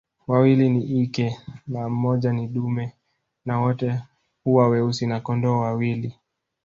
[0.27, 2.93] Wawili ni ike na mmoja ni dume
[3.45, 4.01] na wote
[4.43, 6.15] huwa weusi na kondoo wawili